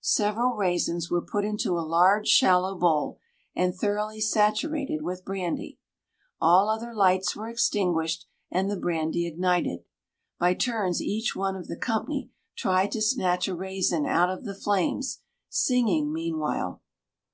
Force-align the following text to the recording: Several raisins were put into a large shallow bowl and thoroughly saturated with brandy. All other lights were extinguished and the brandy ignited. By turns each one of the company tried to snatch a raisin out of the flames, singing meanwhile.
Several 0.00 0.54
raisins 0.56 1.10
were 1.10 1.20
put 1.20 1.44
into 1.44 1.78
a 1.78 1.84
large 1.84 2.26
shallow 2.26 2.74
bowl 2.74 3.18
and 3.54 3.74
thoroughly 3.74 4.18
saturated 4.18 5.02
with 5.02 5.26
brandy. 5.26 5.78
All 6.40 6.70
other 6.70 6.94
lights 6.94 7.36
were 7.36 7.50
extinguished 7.50 8.24
and 8.50 8.70
the 8.70 8.78
brandy 8.80 9.26
ignited. 9.26 9.84
By 10.38 10.54
turns 10.54 11.02
each 11.02 11.36
one 11.36 11.54
of 11.54 11.68
the 11.68 11.76
company 11.76 12.30
tried 12.56 12.92
to 12.92 13.02
snatch 13.02 13.46
a 13.46 13.54
raisin 13.54 14.06
out 14.06 14.30
of 14.30 14.46
the 14.46 14.54
flames, 14.54 15.20
singing 15.50 16.10
meanwhile. 16.10 16.80